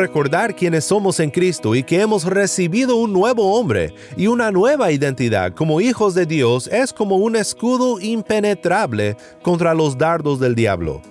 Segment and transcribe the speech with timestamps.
[0.00, 4.90] recordar quiénes somos en Cristo y que hemos recibido un nuevo hombre y una nueva
[4.90, 11.02] identidad como hijos de Dios es como un escudo impenetrable contra los dardos del diablo.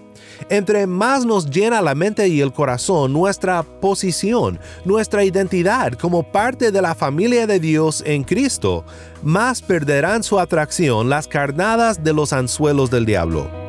[0.49, 6.71] Entre más nos llena la mente y el corazón nuestra posición, nuestra identidad como parte
[6.71, 8.85] de la familia de Dios en Cristo,
[9.21, 13.68] más perderán su atracción las carnadas de los anzuelos del diablo.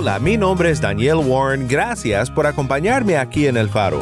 [0.00, 3.98] Hola, mi nombre es Daniel Warren, gracias por acompañarme aquí en El Faro.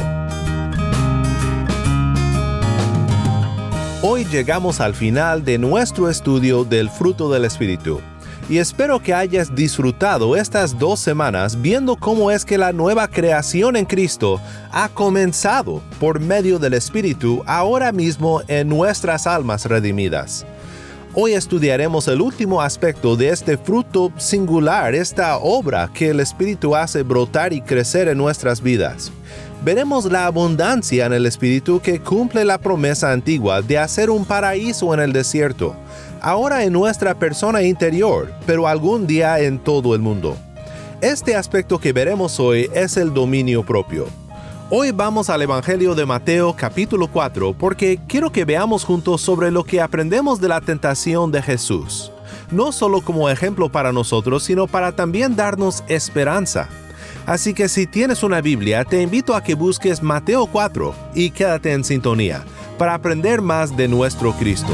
[4.03, 7.99] Hoy llegamos al final de nuestro estudio del fruto del Espíritu
[8.47, 13.75] y espero que hayas disfrutado estas dos semanas viendo cómo es que la nueva creación
[13.75, 14.39] en Cristo
[14.71, 20.45] ha comenzado por medio del Espíritu ahora mismo en nuestras almas redimidas.
[21.19, 27.01] Hoy estudiaremos el último aspecto de este fruto singular, esta obra que el Espíritu hace
[27.01, 29.11] brotar y crecer en nuestras vidas.
[29.65, 34.93] Veremos la abundancia en el Espíritu que cumple la promesa antigua de hacer un paraíso
[34.93, 35.75] en el desierto,
[36.21, 40.37] ahora en nuestra persona interior, pero algún día en todo el mundo.
[41.01, 44.05] Este aspecto que veremos hoy es el dominio propio.
[44.69, 49.63] Hoy vamos al Evangelio de Mateo capítulo 4 porque quiero que veamos juntos sobre lo
[49.63, 52.11] que aprendemos de la tentación de Jesús,
[52.51, 56.67] no solo como ejemplo para nosotros, sino para también darnos esperanza.
[57.25, 61.71] Así que si tienes una Biblia, te invito a que busques Mateo 4 y quédate
[61.71, 62.43] en sintonía
[62.77, 64.73] para aprender más de nuestro Cristo.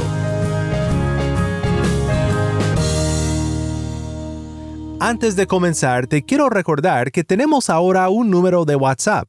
[4.98, 9.28] Antes de comenzar, te quiero recordar que tenemos ahora un número de WhatsApp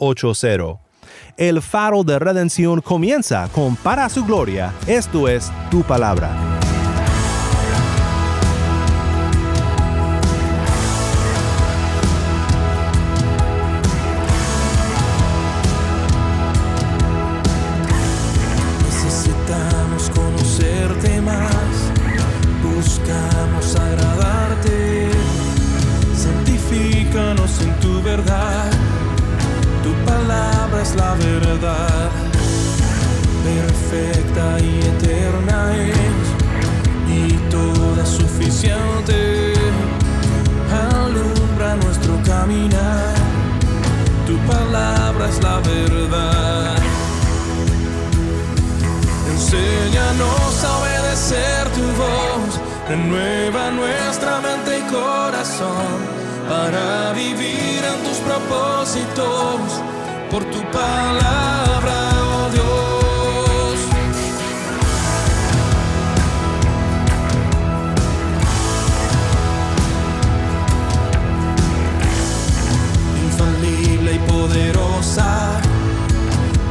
[0.00, 0.80] 80.
[1.36, 6.30] El faro de redención comienza con para su gloria, esto es tu palabra.
[18.84, 21.92] Necesitamos conocerte más,
[22.62, 25.10] buscamos agradarte,
[26.16, 28.89] santifícanos en tu verdad
[30.80, 32.10] es la verdad,
[33.44, 36.26] perfecta y eterna es,
[37.08, 39.52] y toda suficiente.
[40.72, 43.14] Alumbra nuestro caminar,
[44.26, 46.76] tu palabra es la verdad.
[49.32, 59.82] Enséñanos a obedecer tu voz, renueva nuestra mente y corazón para vivir en tus propósitos
[60.30, 63.78] por tu palabra, oh Dios.
[73.24, 75.60] Infalible y poderosa,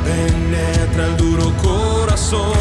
[0.06, 2.54] penetra el duro corazón,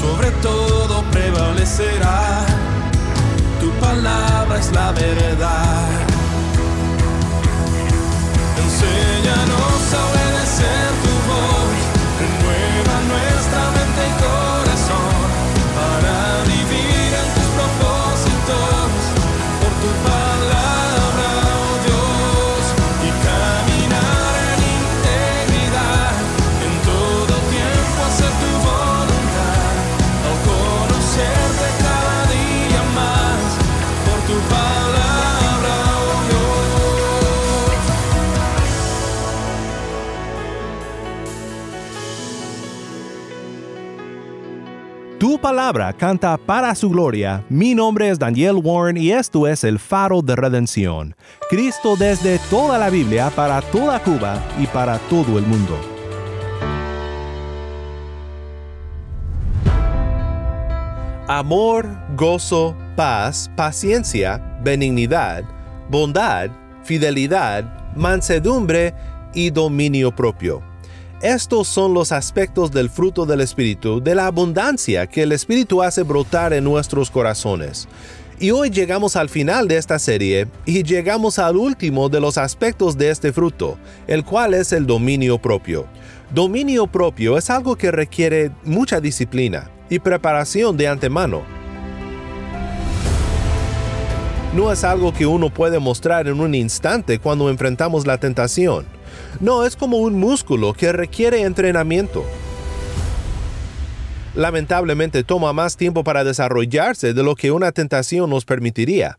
[0.00, 2.46] sobre todo prevalecerá
[3.60, 6.12] tu palabra es la verdad.
[45.42, 47.44] Palabra canta para su gloria.
[47.48, 51.16] Mi nombre es Daniel Warren y esto es el faro de redención.
[51.50, 55.76] Cristo desde toda la Biblia para toda Cuba y para todo el mundo.
[61.26, 61.86] Amor,
[62.16, 65.42] gozo, paz, paciencia, benignidad,
[65.90, 66.50] bondad,
[66.84, 67.64] fidelidad,
[67.96, 68.94] mansedumbre
[69.34, 70.71] y dominio propio
[71.22, 76.02] estos son los aspectos del fruto del Espíritu, de la abundancia que el Espíritu hace
[76.02, 77.86] brotar en nuestros corazones.
[78.40, 82.98] Y hoy llegamos al final de esta serie y llegamos al último de los aspectos
[82.98, 83.78] de este fruto,
[84.08, 85.86] el cual es el dominio propio.
[86.34, 91.42] Dominio propio es algo que requiere mucha disciplina y preparación de antemano.
[94.56, 99.01] No es algo que uno puede mostrar en un instante cuando enfrentamos la tentación
[99.40, 102.24] no, es como un músculo que requiere entrenamiento.
[104.34, 109.18] Lamentablemente toma más tiempo para desarrollarse de lo que una tentación nos permitiría.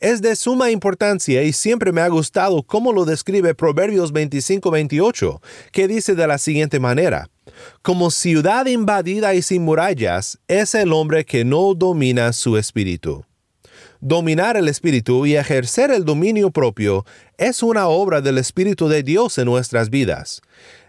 [0.00, 5.86] Es de suma importancia y siempre me ha gustado cómo lo describe Proverbios 25-28, que
[5.88, 7.28] dice de la siguiente manera,
[7.82, 13.24] Como ciudad invadida y sin murallas es el hombre que no domina su espíritu.
[14.06, 17.06] Dominar el espíritu y ejercer el dominio propio
[17.38, 20.42] es una obra del Espíritu de Dios en nuestras vidas.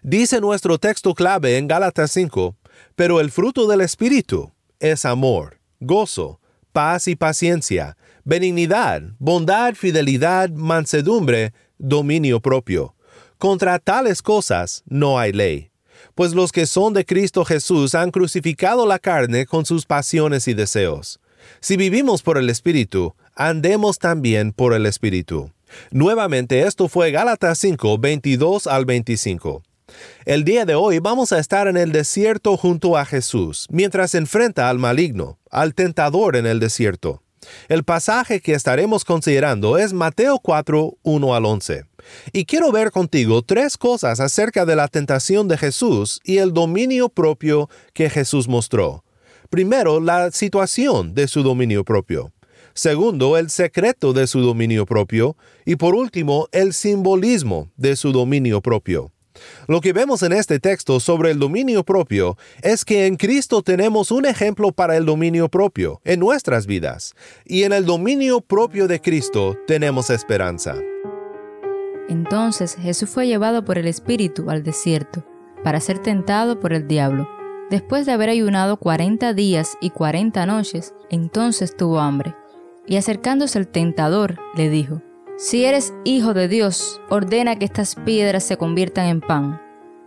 [0.04, 2.58] Dice nuestro texto clave en Gálatas 5,
[2.98, 4.52] pero el fruto del Espíritu
[4.82, 6.42] es amor, gozo,
[6.74, 7.96] paz y paciencia,
[8.26, 12.96] benignidad, bondad, fidelidad, mansedumbre, dominio propio.
[13.38, 15.72] Contra tales cosas no hay ley.
[16.16, 20.54] Pues los que son de Cristo Jesús han crucificado la carne con sus pasiones y
[20.54, 21.22] deseos.
[21.60, 25.52] Si vivimos por el Espíritu, andemos también por el Espíritu.
[25.92, 29.64] Nuevamente esto fue Gálatas 5, 22 al 25.
[30.26, 34.70] El día de hoy vamos a estar en el desierto junto a Jesús, mientras enfrenta
[34.70, 37.22] al maligno, al tentador en el desierto.
[37.68, 41.86] El pasaje que estaremos considerando es Mateo 4, 1 al 11.
[42.34, 47.10] Y quiero ver contigo tres cosas acerca de la tentación de Jesús y el dominio
[47.10, 49.05] propio que Jesús mostró.
[49.50, 52.32] Primero, la situación de su dominio propio.
[52.74, 55.38] Segundo, el secreto de su dominio propio.
[55.66, 59.12] Y por último, el simbolismo de su dominio propio.
[59.68, 64.12] Lo que vemos en este texto sobre el dominio propio es que en Cristo tenemos
[64.12, 67.16] un ejemplo para el dominio propio en nuestras vidas,
[67.46, 70.76] y en el dominio propio de Cristo tenemos esperanza.
[72.08, 75.26] Entonces Jesús fue llevado por el Espíritu al desierto,
[75.64, 77.28] para ser tentado por el diablo.
[77.70, 82.36] Después de haber ayunado cuarenta días y cuarenta noches, entonces tuvo hambre.
[82.86, 85.02] Y acercándose el tentador, le dijo,
[85.36, 89.60] Si eres hijo de Dios, ordena que estas piedras se conviertan en pan.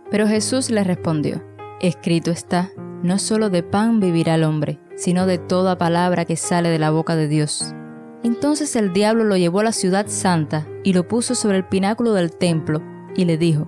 [0.09, 1.43] Pero Jesús le respondió,
[1.81, 2.71] Escrito está,
[3.03, 6.91] no solo de pan vivirá el hombre, sino de toda palabra que sale de la
[6.91, 7.75] boca de Dios.
[8.23, 12.13] Entonces el diablo lo llevó a la ciudad santa y lo puso sobre el pináculo
[12.13, 12.81] del templo,
[13.17, 13.67] y le dijo,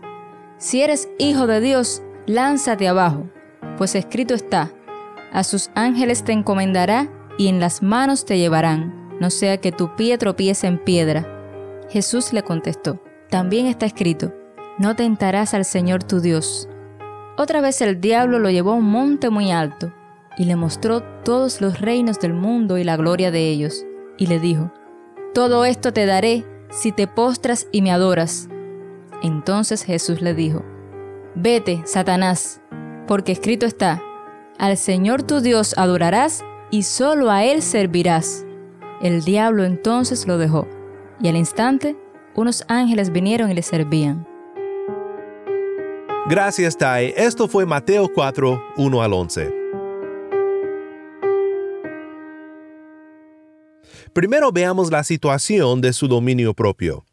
[0.57, 3.25] Si eres hijo de Dios, lánzate abajo
[3.77, 4.71] pues escrito está,
[5.31, 9.95] a sus ángeles te encomendará y en las manos te llevarán, no sea que tu
[9.95, 11.27] pie tropiece en piedra.
[11.89, 14.33] Jesús le contestó, también está escrito,
[14.77, 16.67] no tentarás al Señor tu Dios.
[17.37, 19.93] Otra vez el diablo lo llevó a un monte muy alto
[20.37, 23.85] y le mostró todos los reinos del mundo y la gloria de ellos,
[24.17, 24.71] y le dijo,
[25.33, 28.49] Todo esto te daré si te postras y me adoras.
[29.23, 30.63] Entonces Jesús le dijo,
[31.35, 32.61] Vete, Satanás,
[33.07, 34.01] porque escrito está,
[34.57, 38.45] al Señor tu Dios adorarás y solo a Él servirás.
[39.01, 40.67] El diablo entonces lo dejó,
[41.21, 41.97] y al instante
[42.35, 44.27] unos ángeles vinieron y le servían.
[46.29, 47.13] Gracias, Tai.
[47.17, 49.61] Esto fue Mateo 4, 1 al 11.
[54.13, 57.05] Primero veamos la situación de su dominio propio.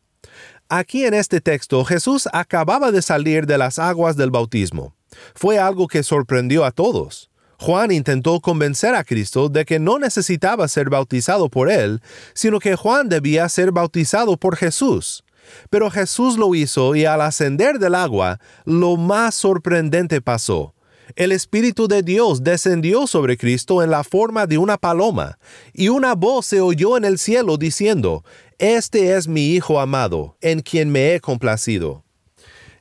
[0.69, 4.98] Aquí en este texto Jesús acababa de salir de las aguas del bautismo.
[5.35, 7.31] Fue algo que sorprendió a todos.
[7.61, 12.01] Juan intentó convencer a Cristo de que no necesitaba ser bautizado por él,
[12.33, 15.25] sino que Juan debía ser bautizado por Jesús.
[15.71, 20.75] Pero Jesús lo hizo y al ascender del agua, lo más sorprendente pasó.
[21.17, 25.39] El Espíritu de Dios descendió sobre Cristo en la forma de una paloma,
[25.73, 28.25] y una voz se oyó en el cielo diciendo,
[28.59, 32.05] Este es mi Hijo amado, en quien me he complacido.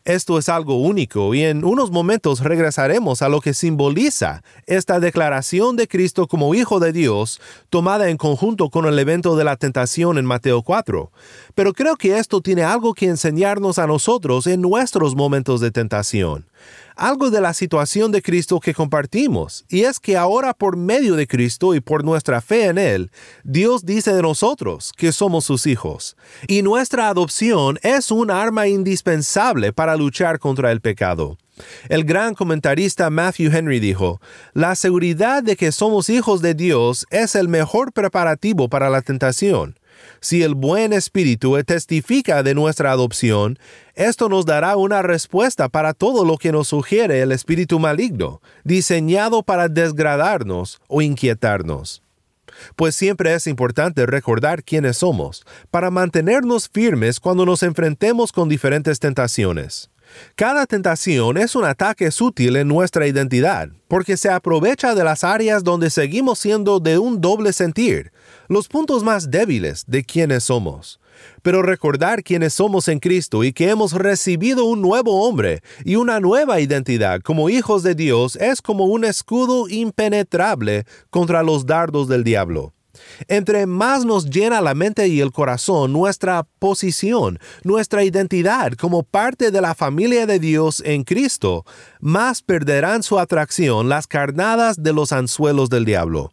[0.07, 5.75] Esto es algo único y en unos momentos regresaremos a lo que simboliza esta declaración
[5.75, 10.17] de Cristo como Hijo de Dios tomada en conjunto con el evento de la tentación
[10.17, 11.11] en Mateo 4.
[11.55, 16.45] Pero creo que esto tiene algo que enseñarnos a nosotros en nuestros momentos de tentación.
[16.95, 21.27] Algo de la situación de Cristo que compartimos, y es que ahora por medio de
[21.27, 23.11] Cristo y por nuestra fe en Él,
[23.43, 29.73] Dios dice de nosotros que somos sus hijos, y nuestra adopción es un arma indispensable
[29.73, 31.37] para luchar contra el pecado.
[31.89, 34.21] El gran comentarista Matthew Henry dijo,
[34.53, 39.79] La seguridad de que somos hijos de Dios es el mejor preparativo para la tentación.
[40.19, 43.57] Si el buen espíritu testifica de nuestra adopción,
[43.95, 49.43] esto nos dará una respuesta para todo lo que nos sugiere el espíritu maligno, diseñado
[49.43, 52.01] para desgradarnos o inquietarnos.
[52.75, 58.99] Pues siempre es importante recordar quiénes somos, para mantenernos firmes cuando nos enfrentemos con diferentes
[58.99, 59.89] tentaciones.
[60.35, 65.63] Cada tentación es un ataque sutil en nuestra identidad, porque se aprovecha de las áreas
[65.63, 68.11] donde seguimos siendo de un doble sentir,
[68.47, 70.99] los puntos más débiles de quienes somos.
[71.41, 76.19] Pero recordar quiénes somos en Cristo y que hemos recibido un nuevo hombre y una
[76.19, 82.23] nueva identidad como hijos de Dios es como un escudo impenetrable contra los dardos del
[82.23, 82.73] diablo.
[83.27, 89.51] Entre más nos llena la mente y el corazón nuestra posición, nuestra identidad como parte
[89.51, 91.65] de la familia de Dios en Cristo,
[91.99, 96.31] más perderán su atracción las carnadas de los anzuelos del diablo.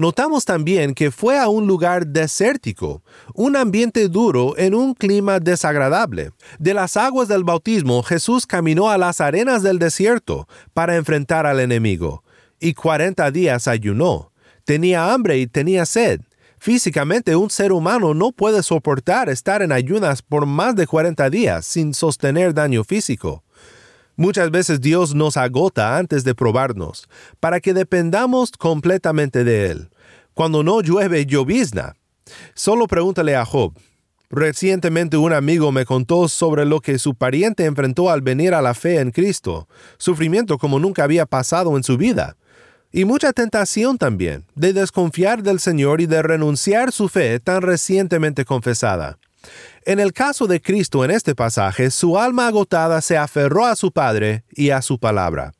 [0.00, 3.02] Notamos también que fue a un lugar desértico,
[3.34, 6.30] un ambiente duro en un clima desagradable.
[6.58, 11.60] De las aguas del bautismo Jesús caminó a las arenas del desierto para enfrentar al
[11.60, 12.24] enemigo,
[12.58, 14.32] y cuarenta días ayunó.
[14.64, 16.22] Tenía hambre y tenía sed.
[16.58, 21.66] Físicamente un ser humano no puede soportar estar en ayunas por más de 40 días
[21.66, 23.44] sin sostener daño físico.
[24.20, 27.08] Muchas veces Dios nos agota antes de probarnos,
[27.40, 29.88] para que dependamos completamente de Él.
[30.34, 31.94] Cuando no llueve, llovizna.
[32.52, 33.72] Solo pregúntale a Job.
[34.28, 38.74] Recientemente un amigo me contó sobre lo que su pariente enfrentó al venir a la
[38.74, 42.36] fe en Cristo, sufrimiento como nunca había pasado en su vida
[42.92, 48.44] y mucha tentación también de desconfiar del Señor y de renunciar su fe tan recientemente
[48.44, 49.19] confesada.
[49.84, 53.92] En el caso de Cristo en este pasaje, su alma agotada se aferró a su
[53.92, 55.52] Padre y a su palabra.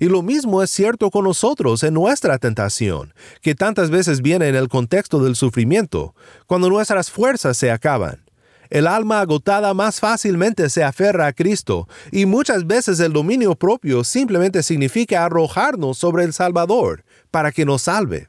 [0.00, 4.56] Y lo mismo es cierto con nosotros en nuestra tentación, que tantas veces viene en
[4.56, 6.14] el contexto del sufrimiento,
[6.46, 8.24] cuando nuestras fuerzas se acaban.
[8.70, 14.04] El alma agotada más fácilmente se aferra a Cristo y muchas veces el dominio propio
[14.04, 18.28] simplemente significa arrojarnos sobre el Salvador para que nos salve.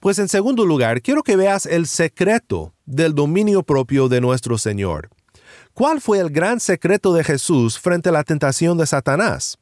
[0.00, 5.10] Pues en segundo lugar, quiero que veas el secreto del dominio propio de nuestro Señor.
[5.72, 9.58] ¿Cuál fue el gran secreto de Jesús frente a la tentación de Satanás?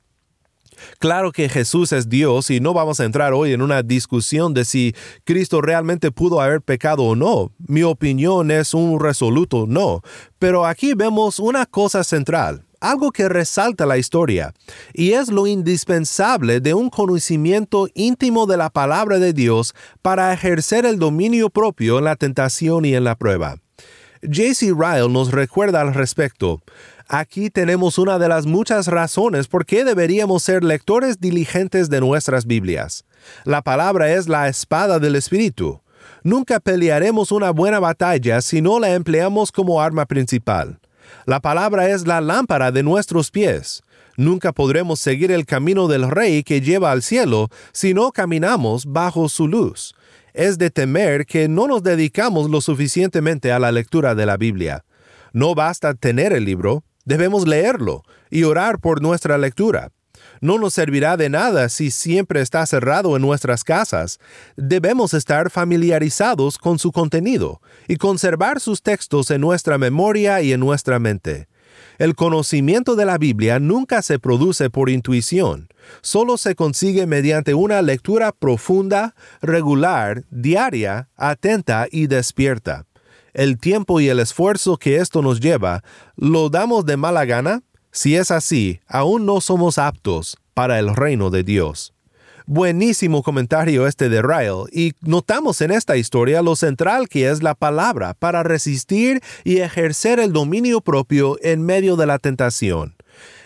[0.98, 4.64] Claro que Jesús es Dios y no vamos a entrar hoy en una discusión de
[4.64, 7.52] si Cristo realmente pudo haber pecado o no.
[7.58, 10.02] Mi opinión es un resoluto no.
[10.38, 14.52] Pero aquí vemos una cosa central, algo que resalta la historia,
[14.92, 20.84] y es lo indispensable de un conocimiento íntimo de la palabra de Dios para ejercer
[20.84, 23.56] el dominio propio en la tentación y en la prueba.
[24.22, 24.72] J.C.
[24.76, 26.60] Ryle nos recuerda al respecto.
[27.08, 32.46] Aquí tenemos una de las muchas razones por qué deberíamos ser lectores diligentes de nuestras
[32.46, 33.04] Biblias.
[33.44, 35.80] La palabra es la espada del Espíritu.
[36.22, 40.78] Nunca pelearemos una buena batalla si no la empleamos como arma principal.
[41.26, 43.82] La palabra es la lámpara de nuestros pies.
[44.16, 49.28] Nunca podremos seguir el camino del Rey que lleva al cielo si no caminamos bajo
[49.28, 49.94] su luz.
[50.34, 54.84] Es de temer que no nos dedicamos lo suficientemente a la lectura de la Biblia.
[55.32, 59.90] No basta tener el libro, Debemos leerlo y orar por nuestra lectura.
[60.42, 64.18] No nos servirá de nada si siempre está cerrado en nuestras casas.
[64.56, 70.58] Debemos estar familiarizados con su contenido y conservar sus textos en nuestra memoria y en
[70.58, 71.46] nuestra mente.
[71.98, 75.68] El conocimiento de la Biblia nunca se produce por intuición,
[76.00, 82.86] solo se consigue mediante una lectura profunda, regular, diaria, atenta y despierta
[83.34, 85.82] el tiempo y el esfuerzo que esto nos lleva,
[86.16, 87.62] ¿lo damos de mala gana?
[87.94, 91.92] Si es así, aún no somos aptos para el reino de Dios.
[92.46, 97.54] Buenísimo comentario este de Ryle, y notamos en esta historia lo central que es la
[97.54, 102.96] palabra para resistir y ejercer el dominio propio en medio de la tentación.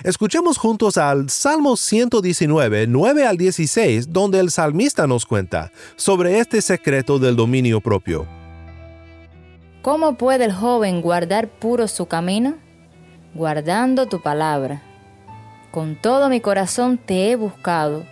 [0.05, 6.63] Escuchemos juntos al Salmo 119, 9 al 16, donde el salmista nos cuenta sobre este
[6.63, 8.29] secreto del dominio propio.
[9.83, 12.65] ¿Cómo puede el joven guardar puro su camino?
[13.37, 14.81] Guardando tu palabra.
[15.71, 18.07] Con todo mi corazón te he buscado.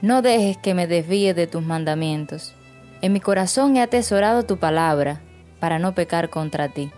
[0.00, 2.54] No dejes que me desvíe de tus mandamientos.
[3.02, 5.20] En mi corazón he atesorado tu palabra,
[5.58, 6.90] para no pecar contra ti.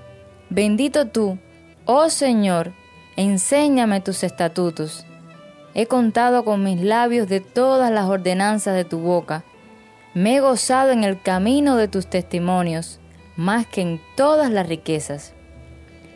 [0.48, 1.38] Bendito tú,
[1.84, 2.70] oh Señor,
[3.16, 5.04] enséñame tus estatutos.
[5.74, 9.42] He contado con mis labios de todas las ordenanzas de tu boca.
[10.14, 13.00] Me he gozado en el camino de tus testimonios,
[13.34, 15.34] más que en todas las riquezas.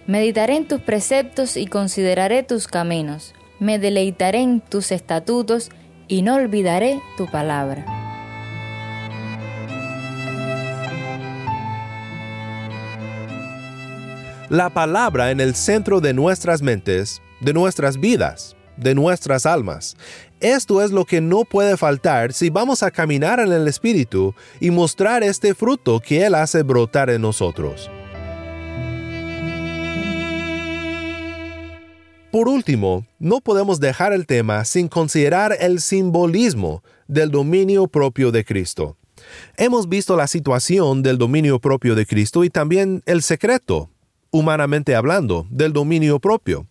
[0.07, 3.35] Meditaré en tus preceptos y consideraré tus caminos.
[3.59, 5.71] Me deleitaré en tus estatutos
[6.07, 7.85] y no olvidaré tu palabra.
[14.49, 19.97] La palabra en el centro de nuestras mentes, de nuestras vidas, de nuestras almas.
[20.39, 24.71] Esto es lo que no puede faltar si vamos a caminar en el Espíritu y
[24.71, 27.91] mostrar este fruto que Él hace brotar en nosotros.
[32.37, 38.45] Por último, no podemos dejar el tema sin considerar el simbolismo del dominio propio de
[38.45, 38.99] Cristo.
[39.57, 43.89] Hemos visto la situación del dominio propio de Cristo y también el secreto,
[44.31, 46.67] humanamente hablando, del dominio propio.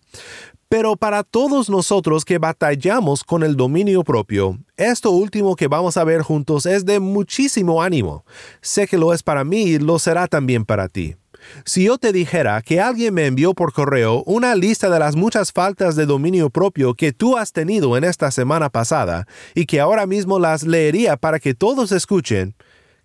[0.68, 6.04] Pero para todos nosotros que batallamos con el dominio propio, esto último que vamos a
[6.04, 8.24] ver juntos es de muchísimo ánimo.
[8.60, 11.16] Sé que lo es para mí y lo será también para ti.
[11.64, 15.52] Si yo te dijera que alguien me envió por correo una lista de las muchas
[15.52, 20.06] faltas de dominio propio que tú has tenido en esta semana pasada y que ahora
[20.06, 22.54] mismo las leería para que todos escuchen,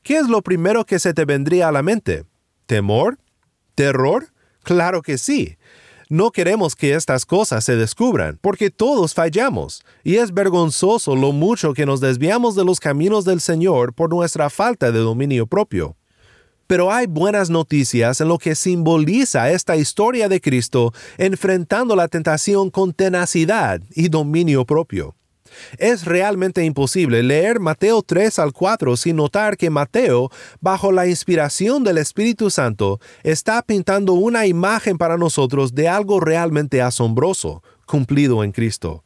[0.03, 2.25] ¿qué es lo primero que se te vendría a la mente?
[2.65, 3.17] ¿Temor?
[3.75, 4.27] ¿Terror?
[4.63, 5.57] Claro que sí.
[6.12, 11.74] No queremos que estas cosas se descubran, porque todos fallamos, y es vergonzoso lo mucho
[11.74, 15.95] que nos desviamos de los caminos del Señor por nuestra falta de dominio propio.
[16.72, 22.70] Pero hay buenas noticias en lo que simboliza esta historia de Cristo enfrentando la tentación
[22.70, 25.13] con tenacidad y dominio propio.
[25.78, 30.30] Es realmente imposible leer Mateo 3 al 4 sin notar que Mateo,
[30.62, 36.82] bajo la inspiración del Espíritu Santo, está pintando una imagen para nosotros de algo realmente
[36.82, 39.04] asombroso, cumplido en Cristo.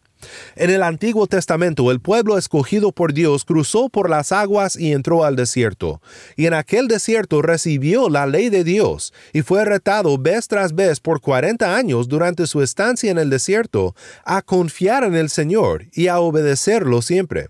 [0.55, 5.24] En el Antiguo Testamento el pueblo escogido por Dios cruzó por las aguas y entró
[5.24, 6.01] al desierto,
[6.35, 11.00] y en aquel desierto recibió la ley de Dios, y fue retado vez tras vez
[11.00, 16.07] por cuarenta años durante su estancia en el desierto a confiar en el Señor y
[16.07, 17.50] a obedecerlo siempre.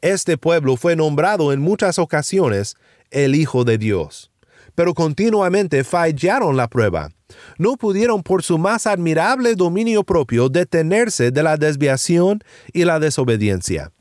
[0.00, 2.76] Este pueblo fue nombrado en muchas ocasiones
[3.10, 4.30] el Hijo de Dios
[4.74, 7.10] pero continuamente fallaron la prueba.
[7.58, 12.40] No pudieron por su más admirable dominio propio detenerse de la desviación
[12.72, 13.92] y la desobediencia.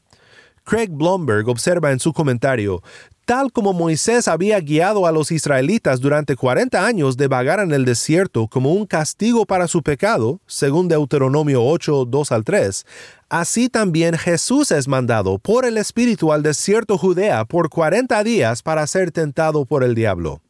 [0.64, 2.82] Craig Blomberg observa en su comentario,
[3.26, 7.86] tal como Moisés había guiado a los israelitas durante 40 años de vagar en el
[7.86, 12.86] desierto como un castigo para su pecado, según Deuteronomio 8, 2 al 3,
[13.30, 18.88] así también Jesús es mandado por el Espíritu al desierto Judea por 40 días para
[18.88, 20.42] ser tentado por el diablo.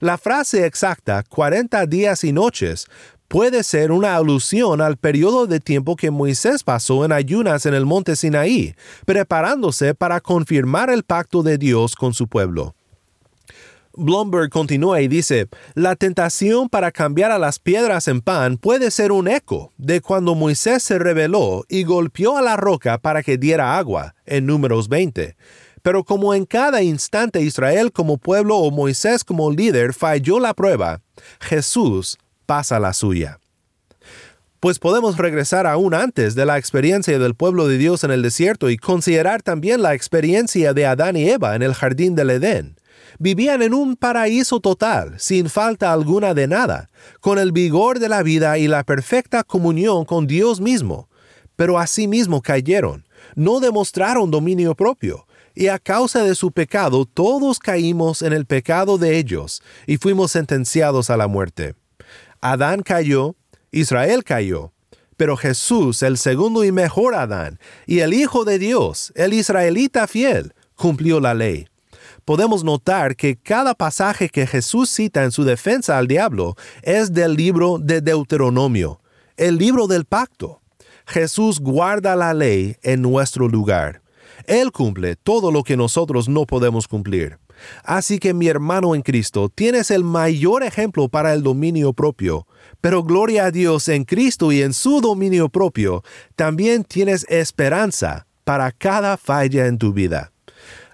[0.00, 2.86] La frase exacta, 40 días y noches,
[3.32, 7.86] puede ser una alusión al periodo de tiempo que Moisés pasó en ayunas en el
[7.86, 8.74] monte Sinaí,
[9.06, 12.74] preparándose para confirmar el pacto de Dios con su pueblo.
[13.94, 19.12] Blomberg continúa y dice, la tentación para cambiar a las piedras en pan puede ser
[19.12, 23.78] un eco de cuando Moisés se rebeló y golpeó a la roca para que diera
[23.78, 25.36] agua, en números 20.
[25.80, 31.00] Pero como en cada instante Israel como pueblo o Moisés como líder falló la prueba,
[31.40, 33.38] Jesús pasa la suya.
[34.62, 38.70] Pues podemos regresar aún antes de la experiencia del pueblo de Dios en el desierto
[38.70, 42.76] y considerar también la experiencia de Adán y Eva en el jardín del Edén.
[43.18, 48.22] Vivían en un paraíso total, sin falta alguna de nada, con el vigor de la
[48.22, 51.08] vida y la perfecta comunión con Dios mismo.
[51.56, 58.22] Pero asimismo cayeron, no demostraron dominio propio, y a causa de su pecado todos caímos
[58.22, 61.74] en el pecado de ellos, y fuimos sentenciados a la muerte.
[62.42, 63.36] Adán cayó,
[63.70, 64.72] Israel cayó,
[65.16, 70.52] pero Jesús, el segundo y mejor Adán, y el Hijo de Dios, el israelita fiel,
[70.74, 71.68] cumplió la ley.
[72.24, 77.34] Podemos notar que cada pasaje que Jesús cita en su defensa al diablo es del
[77.34, 79.00] libro de Deuteronomio,
[79.36, 80.62] el libro del pacto.
[81.06, 84.02] Jesús guarda la ley en nuestro lugar.
[84.46, 87.38] Él cumple todo lo que nosotros no podemos cumplir.
[87.84, 92.46] Así que mi hermano en Cristo, tienes el mayor ejemplo para el dominio propio,
[92.80, 96.02] pero gloria a Dios en Cristo y en su dominio propio,
[96.36, 100.32] también tienes esperanza para cada falla en tu vida.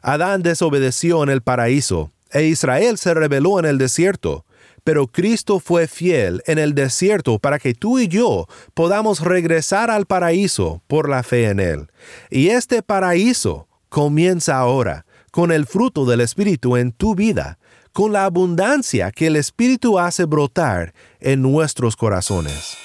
[0.02, 4.44] Adán desobedeció en el paraíso, e Israel se rebeló en el desierto,
[4.84, 10.06] pero Cristo fue fiel en el desierto para que tú y yo podamos regresar al
[10.06, 11.88] paraíso por la fe en Él.
[12.30, 15.04] Y este paraíso comienza ahora
[15.38, 17.60] con el fruto del Espíritu en tu vida,
[17.92, 22.76] con la abundancia que el Espíritu hace brotar en nuestros corazones.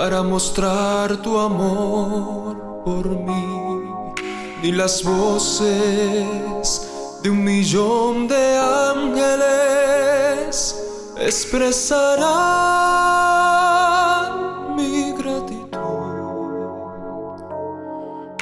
[0.00, 3.82] Para mostrar tu amor por mí,
[4.62, 6.88] ni las voces
[7.22, 8.58] de un millón de
[8.94, 10.56] ángeles
[11.18, 12.34] expresarán
[14.74, 15.68] mi gratitud,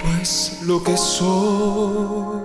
[0.01, 2.38] pues lo que soy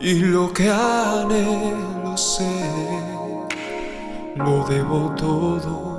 [0.00, 3.44] y lo que anhelo ser,
[4.36, 5.89] lo debo todo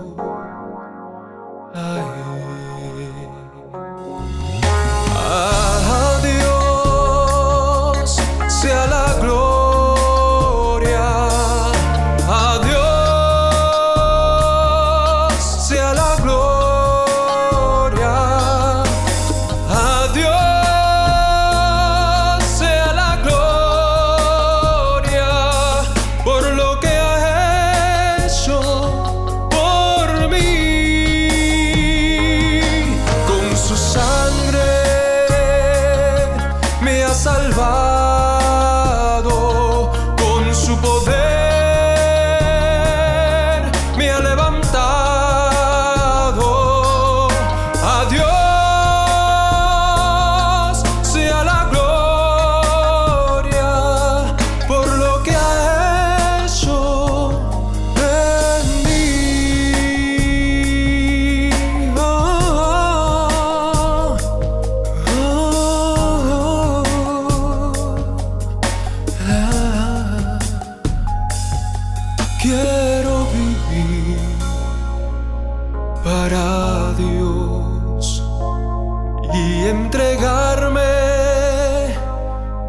[80.01, 81.95] entregarme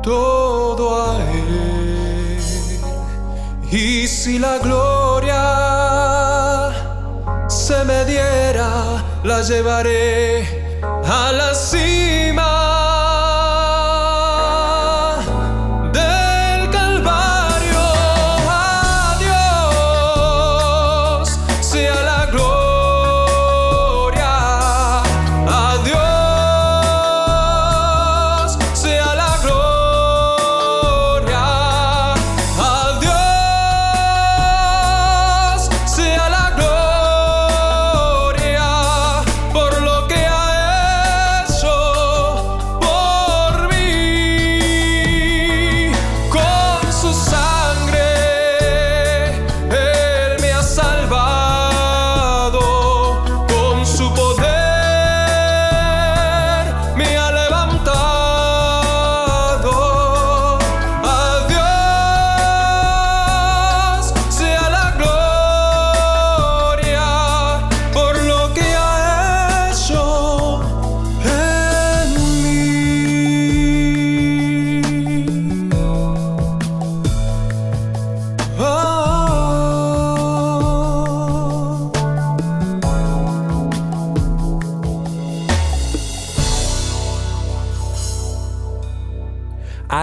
[0.03, 2.39] todo a Él.
[3.71, 5.41] Y si la gloria
[7.49, 12.52] se me diera, la llevaré a la cima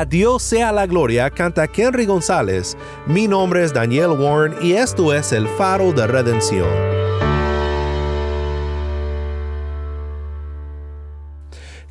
[0.09, 2.75] Dios sea la gloria, canta Henry González.
[3.05, 6.88] Mi nombre es Daniel Warren y esto es el faro de redención.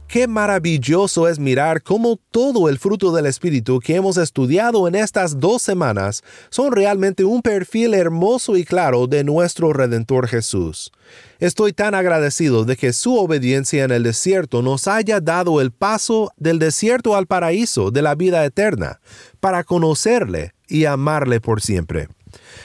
[0.09, 5.39] Qué maravilloso es mirar cómo todo el fruto del Espíritu que hemos estudiado en estas
[5.39, 10.93] dos semanas son realmente un perfil hermoso y claro de nuestro Redentor Jesús.
[11.41, 16.33] Estoy tan agradecido de que su obediencia en el desierto nos haya dado el paso
[16.39, 19.01] del desierto al paraíso de la vida eterna,
[19.41, 22.09] para conocerle y amarle por siempre.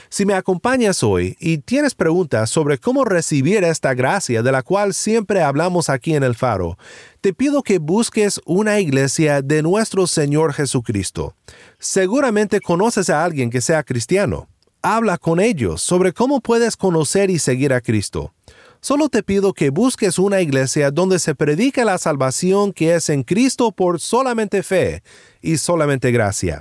[0.08, 4.94] Si me acompañas hoy y tienes preguntas sobre cómo recibir esta gracia de la cual
[4.94, 6.78] siempre hablamos aquí en el faro,
[7.20, 11.34] te pido que busques una iglesia de nuestro Señor Jesucristo.
[11.78, 14.48] Seguramente conoces a alguien que sea cristiano.
[14.82, 18.34] Habla con ellos sobre cómo puedes conocer y seguir a Cristo.
[18.84, 23.22] Solo te pido que busques una iglesia donde se predique la salvación que es en
[23.22, 25.02] Cristo por solamente fe
[25.40, 26.58] y solamente gracia.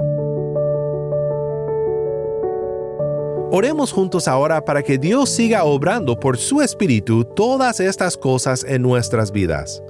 [3.55, 8.81] Oremos juntos ahora para que Dios siga obrando por su Espíritu todas estas cosas en
[8.81, 9.83] nuestras vidas.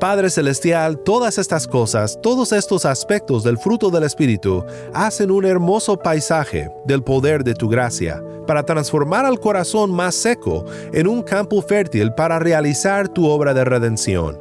[0.00, 4.64] Padre Celestial, todas estas cosas, todos estos aspectos del fruto del Espíritu,
[4.94, 10.64] hacen un hermoso paisaje del poder de tu gracia para transformar al corazón más seco
[10.94, 14.38] en un campo fértil para realizar tu obra de redención.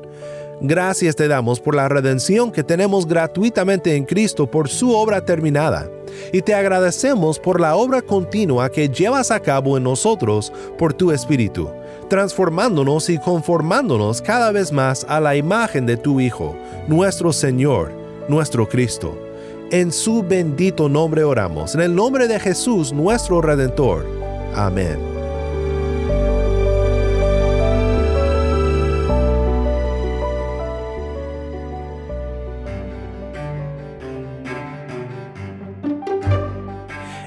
[0.61, 5.89] Gracias te damos por la redención que tenemos gratuitamente en Cristo por su obra terminada.
[6.31, 11.11] Y te agradecemos por la obra continua que llevas a cabo en nosotros por tu
[11.11, 11.69] Espíritu,
[12.09, 16.55] transformándonos y conformándonos cada vez más a la imagen de tu Hijo,
[16.87, 17.91] nuestro Señor,
[18.27, 19.17] nuestro Cristo.
[19.71, 24.05] En su bendito nombre oramos, en el nombre de Jesús, nuestro Redentor.
[24.55, 25.12] Amén.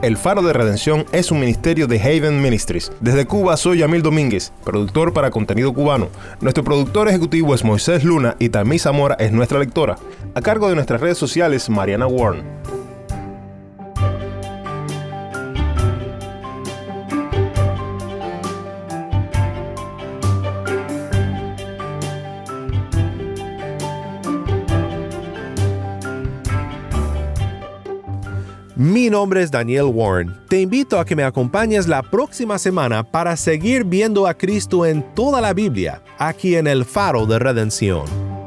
[0.00, 2.92] El Faro de Redención es un ministerio de Haven Ministries.
[3.00, 6.08] Desde Cuba soy Yamil Domínguez, productor para contenido cubano.
[6.40, 9.96] Nuestro productor ejecutivo es Moisés Luna y Tammy Zamora es nuestra lectora.
[10.36, 12.44] A cargo de nuestras redes sociales, Mariana Warren.
[29.08, 30.36] Mi nombre es Daniel Warren.
[30.50, 35.02] Te invito a que me acompañes la próxima semana para seguir viendo a Cristo en
[35.14, 38.37] toda la Biblia, aquí en el Faro de Redención.